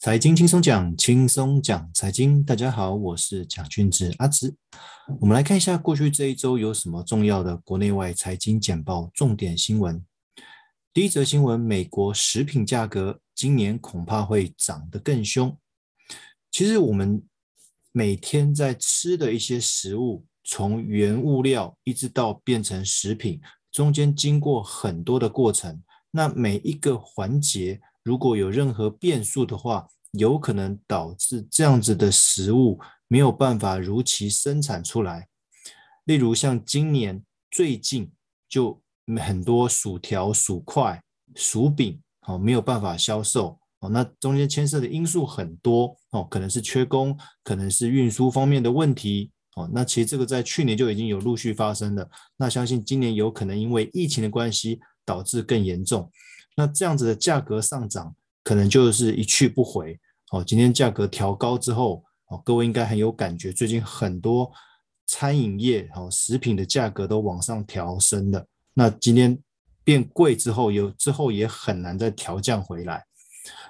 [0.00, 2.42] 财经轻松讲，轻松讲财经。
[2.42, 4.56] 大家好，我是蒋俊志阿植。
[5.20, 10.02] 我们来看一下过去这一周有什么重要的国内外财经简报重点新闻。
[10.94, 15.54] 第一则新闻：美国食品价格今年恐怕会涨得更凶。
[16.50, 17.22] 其实我们
[17.92, 23.38] 每天在吃的一些食物，从原物料一直到变成食品，
[23.70, 25.82] 中间经过很多的过程。
[26.10, 35.28] 那每一个环节，如果有任何变数的话，有可能导致这样子的食物没有办法如期生产出来。
[36.04, 38.10] 例如像今年最近
[38.48, 38.82] 就
[39.24, 41.00] 很多薯条、薯块、
[41.36, 49.70] 薯饼哦没有办法销售哦，那中间牵涉的因素很多哦，可能是缺工，可能是运输方面的问题哦。
[49.72, 56.10] 那其实这个在去年就已经有陆续发生了，那相信今年有可能因为疫情的关系导致更严重。
[56.56, 59.98] 那这样子的价格上涨，可能就是一去不回。
[60.32, 63.52] 哦，今天价格调高之后，哦，各位应该很有感觉。
[63.52, 64.48] 最近很多
[65.06, 68.46] 餐饮业、哦食品的价格都往上调升的。
[68.74, 69.36] 那今天
[69.82, 73.04] 变贵之后，有之后也很难再调降回来。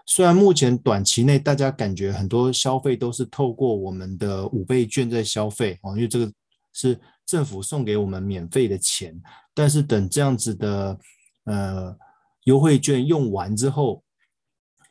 [0.05, 6.31] 虽然目前短期内大家感觉很多消费都是透过我们的五倍券在消费，哦，因为这个
[6.75, 9.19] 是政府送给我们免费的钱。
[9.55, 10.99] 但是等这样子的，
[11.45, 11.97] 呃。
[12.45, 14.03] 优惠券用完之后，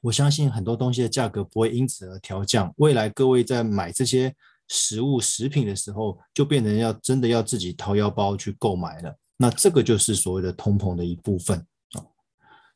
[0.02, 2.74] 我相信很多东西的价格不会因此而调降。
[2.78, 4.34] 未来各位在买这些
[4.68, 9.16] 食物、食品的时候，就变成要真的要自己掏腰包去购买了。
[9.36, 11.58] 那这个就是所谓的通膨的一部分
[11.94, 12.06] 啊。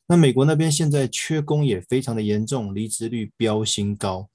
[0.06, 4.28] 那美国那边现在缺工也非常的严重，离职率飙新高。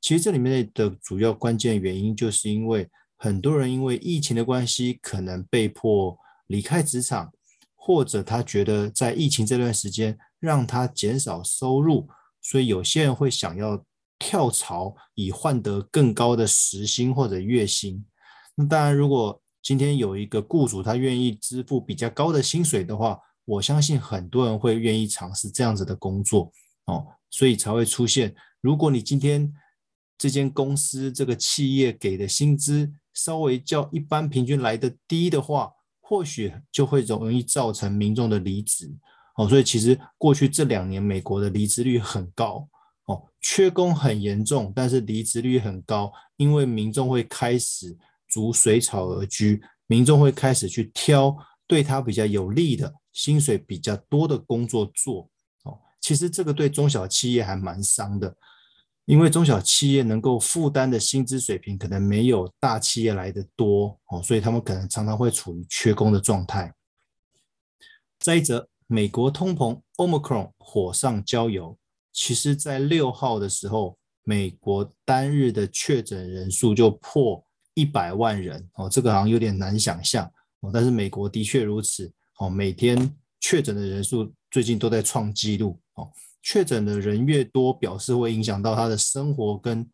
[0.00, 7.32] 其实这里面的主要关键原因，就是因为很多人因为疫情的关系，可能被迫离开职场。
[7.86, 12.08] 或者他觉得在疫情这段时间让他减少收入，
[12.42, 13.80] 所以有些人会想要
[14.18, 18.04] 跳槽以换得更高的时薪或者月薪。
[18.56, 26.50] 那当然，如果今天有一个雇主他愿意支付比较高的薪水的话，我相信很多人会愿意尝试这样子的工作
[26.86, 28.34] 哦，所以才会出现。
[28.60, 29.54] 如果你今天
[30.18, 35.70] 这间公司这个企业给的薪资稍微较一般平均来的低的话，
[36.08, 38.88] 或许就会容易造成民众的离职
[39.34, 42.68] 哦，所以其实过去这两年美国的离职率很高
[43.06, 51.36] 哦，缺工很严重，但是离职率很高，因为民众会开始逐水草而居，民众会开始去挑
[51.66, 55.28] 对他比较有利的薪水比较多的工作做
[55.64, 58.32] 哦，其实这个对中小企业还蛮伤的。
[59.06, 66.74] 因为中小企业能够负担的薪资水平可能没有大企业来得多哦，所以他们可能常常会处于缺工的状态。
[68.18, 71.78] 再一则，美国通膨 Omicron 火上浇油，
[72.12, 80.28] 其实在六号的时候，美国单日的确诊人数就破一百万人哦，这个好像有点难想象
[80.60, 86.10] 哦，但是美国的确如此哦，每天确诊的人数最近都在创纪录哦。
[86.48, 89.84] 确诊的人越多，表示会影响到他的生活跟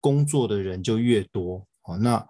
[0.00, 1.64] 工作的人就越多。
[1.84, 2.26] 哦，那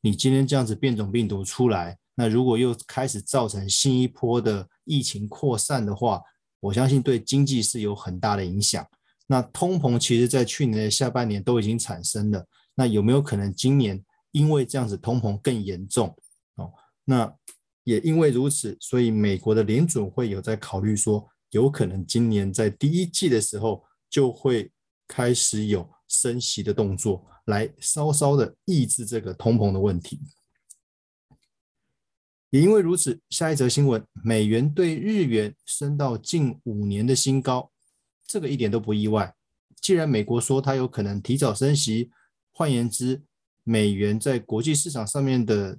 [0.00, 6.22] 你今天这样子变种病毒出来，那如果又开始造成新一波的疫情扩散的话，
[6.60, 8.86] 我相信对经济是有很大的影响。
[9.26, 12.46] 那通膨其实在去年的下半年都已经产生了，
[12.76, 16.16] 那有没有可能今年因为这样子通膨更严重？
[16.54, 16.72] 哦，
[17.04, 17.34] 那
[17.82, 21.28] 也因为如此，所以美国的联准会有在考虑说。
[21.50, 24.70] 有可能今年在第一季的时候就会
[25.06, 30.20] 开始有升息的动作，来稍稍的抑制这个通膨的问题。
[32.50, 37.70] 也因为如此，下一则新闻，美元兑日元升到近五年的新高，
[38.26, 39.34] 这个一点都不意外。
[39.80, 42.10] 既然美国说它有可能提早升息，
[42.52, 43.22] 换言之，
[43.64, 45.78] 美元在国际市场上面的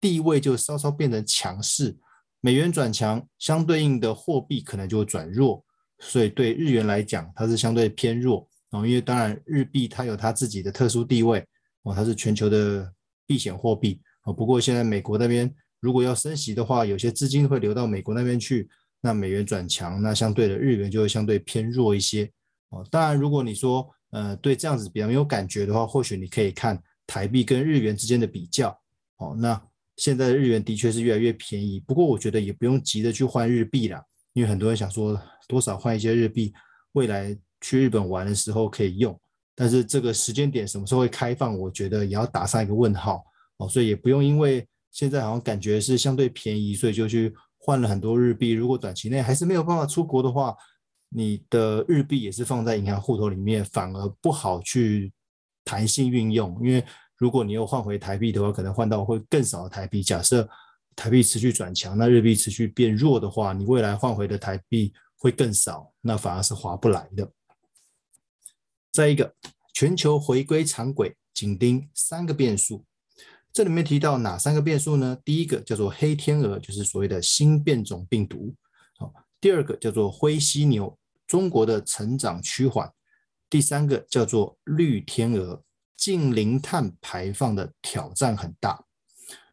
[0.00, 1.96] 地位就稍稍变得强势。
[2.44, 5.64] 美元转强，相对应的货币可能就会转弱，
[6.00, 8.84] 所以对日元来讲，它是相对偏弱哦。
[8.84, 11.46] 因为当然日币它有它自己的特殊地位
[11.84, 12.92] 哦，它是全球的
[13.28, 14.32] 避险货币哦。
[14.32, 18.68] 不过现在美国那边如果要升息的话，有些资金会流到美国那边去，
[19.00, 22.28] 那美元转强，那相对的日元就会相对偏弱一些
[22.70, 22.84] 哦。
[22.90, 28.76] 当然，如果你说呃对这样子比较没有感觉的话，或许你可以看台币跟日元之间的比较
[29.18, 29.36] 哦。
[29.38, 29.62] 那
[29.96, 34.02] 现在的日元的确是越来越便宜，不过我觉得也不用急着去换日币啦，
[34.32, 36.52] 因为很多人想说多少换一些日币，
[36.92, 39.18] 未来去日本玩的时候可以用。
[39.54, 43.22] 但是这个时间点什么时候会开放，我觉得也要打上一个问号
[43.58, 43.68] 哦。
[43.68, 48.52] 所以也不用因为现在好像感觉是相对便宜，所以就去换了很多日币。
[48.52, 50.56] 如果短期内还是没有办法出国的话，
[51.10, 55.12] 你的日币也是放在银行户头里面，反而不好去
[55.62, 56.82] 弹性运用，因为
[57.22, 60.02] 如果你又换回台币的话，可能换到会更少的台币。
[60.02, 60.48] 假设
[60.96, 67.30] 台币持续转强，那日币持续变弱的话，你未来换回的台币会更少，那反而是划不来的。
[68.90, 69.36] 再一个，
[69.72, 72.84] 全球回归常轨，紧盯三个变数。
[73.52, 75.16] 这里面提到哪三个变数呢？
[75.24, 78.52] 第一个叫做黑天鹅，就是所谓的新变种病毒。
[78.98, 80.98] 好，第二个叫做灰犀牛。
[81.28, 82.92] 中国的成长趋缓，
[83.48, 85.62] 第三个叫做绿天鹅，
[85.96, 88.84] 近零碳排放的挑战很大。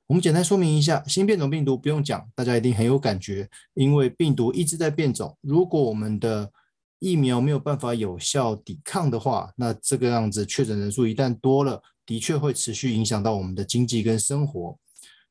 [0.07, 5.38] 我们简单说明一下，新变种病毒不用讲，大家一定很有感觉，因为病毒一直在变种。
[5.41, 6.51] 如果我们的
[6.97, 14.77] 疫苗没有办法有效抵抗的话，那这个样子确诊人数一旦多了，的确会持续影响到我们的经济跟生活。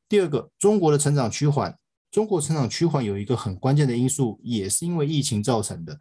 [0.08, 1.76] 第二个，中国的成长趋缓，
[2.12, 5.98] 中国成长趋缓有一个很关键的因素，也是因为疫情造成的。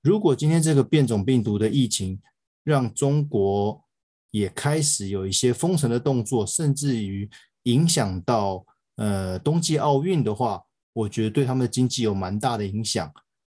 [0.00, 2.20] 如果今天这个变种病毒的疫情
[2.62, 3.84] 让中国
[4.30, 7.28] 也开始有一些封城的动作，甚至于
[7.64, 8.64] 影响到
[8.96, 10.62] 呃冬季奥运的话，
[10.92, 13.12] 我觉得对他们的经济有蛮大的影响。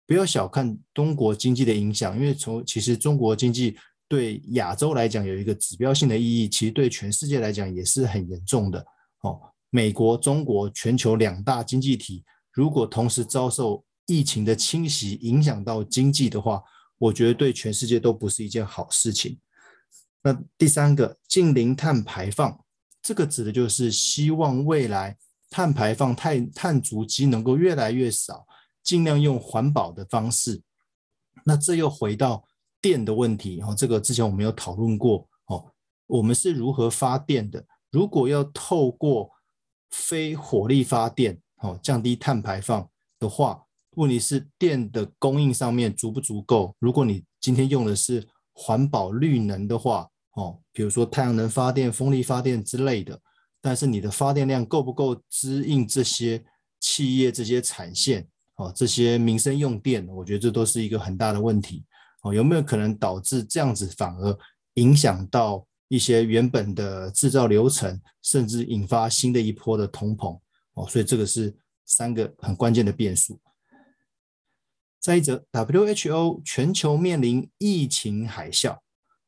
[0.06, 3.76] 不要小看中国经济的影响，因为从其实中国经济
[4.08, 8.84] 对亚洲来讲有一个指标性的意义，其实对全世界来讲也是很严重的。
[9.20, 9.40] 哦，
[9.70, 16.60] 美国、中国全球两大经济体如果同时遭受疫情的侵袭影响到经济的话，
[16.98, 19.38] 我觉得对全世界都不是一件好事情。
[20.22, 22.64] 那第三个，近零碳排放，
[23.02, 25.16] 这个指的就是希望未来
[25.48, 28.46] 碳排放、碳碳足迹能够越来越少，
[28.82, 30.62] 尽量用环保的方式。
[31.44, 32.44] 那这又回到
[32.80, 35.72] 电的问题，哦，这个之前我们有讨论过，哦，
[36.06, 37.64] 我们是如何发电的？
[37.90, 39.30] 如果要透过
[39.90, 42.88] 非火力发电，哦，降低碳排放
[43.18, 43.64] 的话。
[43.96, 46.76] 问题是电的供应上面足不足够？
[46.78, 48.26] 如果你今天用的是
[48.62, 53.18] 环保绿能的话，哦，比如说太阳能发电、风力发电之类的，
[53.58, 56.44] 但是你的发电量够不够支应这些
[56.78, 58.28] 企业、这些产线？
[58.56, 61.86] 哦，这些民生用电，我觉得这都是一个很大的问题。
[62.20, 64.38] 哦，有没有可能导致这样子反而
[64.74, 70.38] 影响到一些原本的制造流程，甚至引发新的一波的通膨？
[70.74, 71.56] 哦，所以这个是
[71.86, 73.40] 三个很关键的变数。
[75.00, 78.76] 再一则，WHO 全球面临疫情海啸，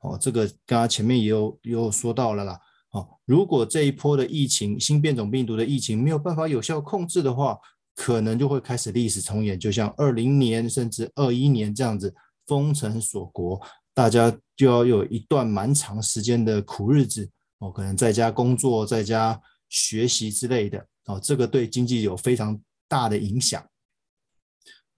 [0.03, 2.61] 哦，这个刚刚前面也有也有说到了啦，
[2.91, 7.59] 哦，如果这一波的疫情，新变种病毒的疫情没有办法有效控制的话，
[7.95, 12.15] 可能就会开始历史重演，就像二零年甚至二一年这样子
[12.47, 13.59] 封城锁国，
[13.95, 17.31] 大家就要有一段蛮长时间的苦日子，
[17.61, 19.41] 哦，可能在家工作、在家
[19.71, 23.65] 学习之类的，哦，这个对经济有非常大的影响。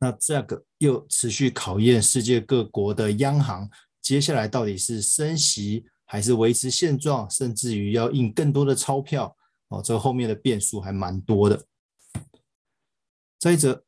[0.04, 3.66] 那这个又持续考验世界各国的央行，
[4.02, 9.34] 接下来到底是升息还是维持现状，甚至于要印更多的钞票
[9.68, 11.64] 哦，这后面的变数还蛮多的。
[13.38, 13.82] 再者，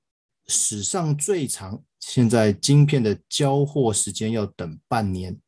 [0.46, 5.38] 史上最长，现在晶片的交货时间要等半年，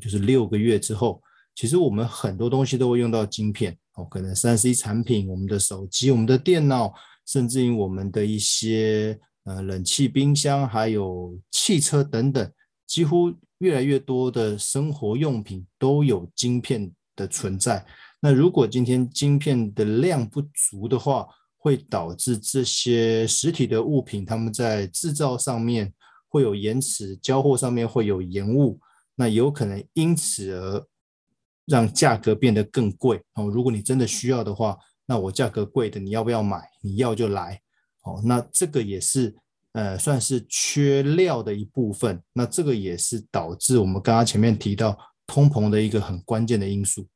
[0.00, 1.22] 就是六个月之后。
[1.54, 6.94] 其实我们很多东西都会用到晶片哦，可能三 C 产品、我们的手机、我们的电脑，
[7.26, 9.20] 甚至于我们的一些。
[9.44, 12.52] 呃，冷气、冰箱，还有汽车等等，
[12.86, 17.84] 几乎越来越多的生活用品都有晶片的存在。
[18.20, 21.28] 那如果今天晶片的量不足的话，
[21.58, 25.92] 会导致这些实体的物品，他们在制造上面
[26.28, 28.80] 会有延迟，交货上面会有延误，
[29.14, 30.86] 那有可能因此而
[31.66, 33.22] 让价格变得更贵。
[33.34, 36.62] 哦，如果你真的需要的话，那我价格贵的，你要不要买？
[36.82, 37.60] 你要就来。
[38.04, 39.34] 哦，那这个也是
[39.72, 42.22] 呃，算是缺料的一部分。
[42.32, 44.96] 那这个也是导致我们刚刚前面提到
[45.26, 47.06] 通膨的一个很关键的因素。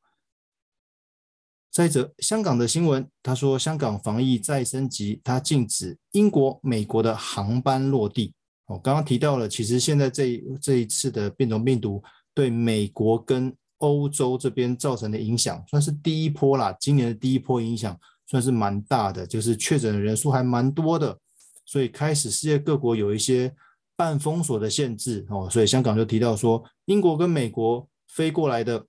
[1.71, 8.33] 再者，香港的新闻，他说香港防疫再升级，他禁止英国、美国的航班落地。
[8.65, 12.03] 哦，刚刚提到了，其实现在这这一次的变种病毒
[12.33, 17.97] 对美国跟欧洲这边造成的影响，算是第一波啦，今年的第一波影响。
[18.29, 21.19] 算是蛮大的，就是确诊的人数还蛮多的，
[21.65, 23.55] 所以开始世界各国有一些
[23.95, 28.85] 半封锁的限制哦，所以香港就提到说，英国跟美国飞过来的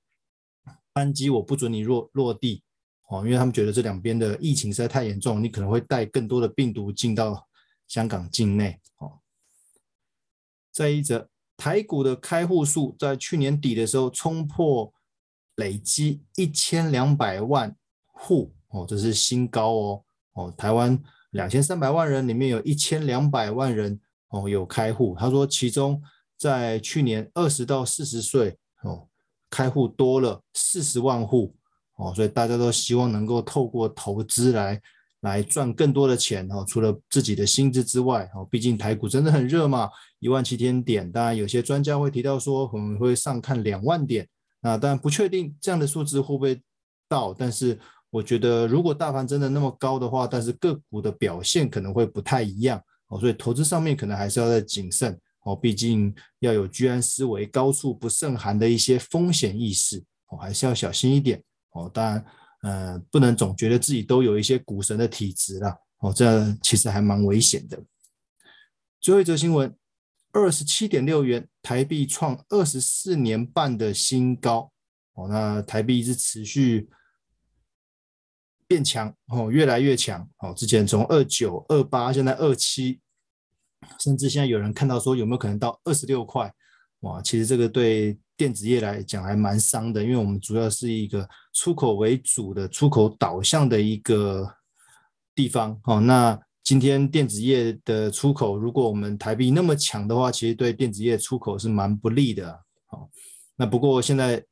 [0.93, 2.63] 班机我不准你落落地
[3.09, 7.49] 哦，因为他们觉得这两边的疫情实在太严重，你可能会带更多的病毒进到
[7.89, 9.21] 香港境内哦。
[10.71, 14.93] 再一则，台股的开户数在去年底的时候冲破
[15.55, 18.53] 累积一千两百万户。
[18.71, 20.05] 哦，这是新高哦！
[20.35, 20.97] 哦，台湾
[21.31, 23.99] 两千三百万人里面有一千两百万人
[24.29, 26.01] 哦有开户，他说其中
[26.39, 29.09] 在去年二十到四十岁哦
[29.51, 31.53] 开户多了四十万户
[31.97, 34.81] 哦，所以大家都希望能够透过投资来
[35.23, 44.29] 来赚更多的钱哦，除了自己的薪资之外哦，毕竟台股真的很热嘛，一万七千点，当然有些专家会提到说我们会上看两万点，
[44.61, 46.63] 那当然不确定这样的数字会不会
[47.09, 47.77] 到，但是。
[48.11, 61.41] 我觉得，如果大盘真的那么高的话，但是个股的表现可能会不太一样哦，所以投资上面可能还是要再谨慎哦，毕竟要有居安思危、高处不胜寒的一些风险意识哦，还是要小心一点
[61.71, 61.89] 哦。
[61.95, 62.25] 当然，
[62.63, 67.81] 呃，不能总觉得自己都有一些股神的体质啦哦，这其实还蛮危险的。
[69.01, 69.73] 最后一则新闻：
[70.33, 74.73] 二十七点六元台币创二十四年半的新高
[75.15, 76.91] 哦，那台币一直持续。
[78.71, 80.55] 变强哦，越来越强哦。
[80.57, 83.01] 之前从二九、二八，现在二七，
[83.99, 86.49] 甚至现在有人看到说有没有可能到二十六块？
[87.01, 94.49] 哇，其实这个对电子业来讲还蛮伤的，因为我们主要是一个出口为主的、出口导向的一个
[95.35, 95.99] 地方哦。
[95.99, 102.63] 那今天电子业的出口，如果我们台币那么强的话，其实对电子业出口是蛮不利的。
[102.87, 103.11] 好，
[103.57, 104.45] 那不过现在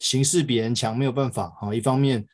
[0.00, 1.56] 形势比人强，没有办法。
[1.58, 2.28] 好，一方面。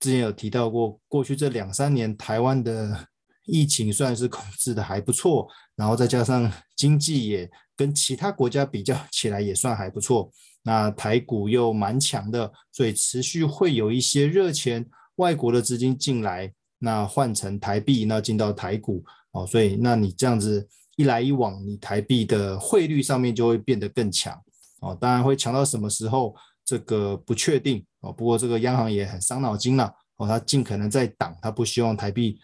[0.00, 3.06] 之前有提到过，过去这两三年台湾的
[3.46, 20.66] 疫情算是控制的还不错，然后再加上经济也跟其他国家比较 起来也算还不错，那台股又蛮强的，所以持续会有一些热钱、外国的资金进来，那换成台币，那进到台股哦，所以那你这样子
[20.96, 24.34] 一来一往，你台币的汇率上面就会变得更强
[24.80, 26.34] 哦，当然会强到什么时候？
[26.70, 32.38] 这个不确定哦，不过这个央行也很伤脑筋了哦，他尽可能在挡，他不希望台币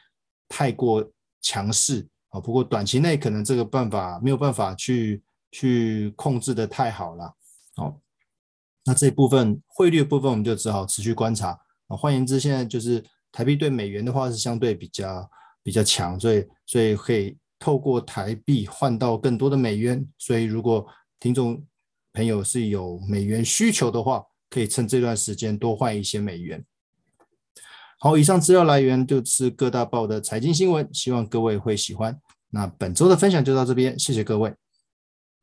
[0.48, 1.08] 太过
[1.40, 2.40] 强势啊。
[2.40, 7.32] 不过短期内可能这个办法没有办法去去控制得太好了
[7.76, 8.00] 哦。
[8.84, 11.50] 那这一部分汇率部分我们就只好持续观察
[11.86, 11.96] 啊。
[11.96, 15.30] 换言之，现在就是台币对美元的话是相对比较
[15.62, 20.04] 比较强，所以所以可以透过台币换到更多的美元。
[20.18, 20.84] 所以如果
[21.20, 21.64] 听众
[22.16, 26.64] 朋友是有美元需求的话，可以趁这段时间多换一些美元。
[28.00, 32.18] 好，以上资料来源就是各大报的财经新闻，希望各位会喜欢。
[32.48, 34.54] 那本周的分享就到这边，谢谢各位。